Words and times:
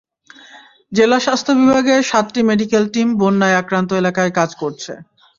জেলা 0.91 1.17
স্বাস্থ্য 1.19 1.51
বিভাগের 1.59 2.01
সাতটি 2.03 2.41
মেডিকেল 2.49 2.83
টিম 2.93 3.07
বন্যায় 3.21 3.59
আক্রান্ত 3.61 3.89
এলাকায় 4.01 4.31
কাজ 4.39 4.49
করছে। 4.61 4.93